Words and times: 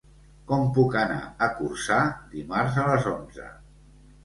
Com 0.51 0.63
puc 0.77 0.97
anar 1.01 1.19
a 1.49 1.51
Corçà 1.59 1.99
dimarts 2.33 2.83
a 2.83 2.89
les 2.91 3.09
onze? 3.15 3.49